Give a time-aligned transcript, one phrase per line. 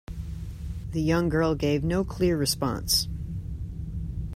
[0.93, 3.07] The young girl gave no clear response.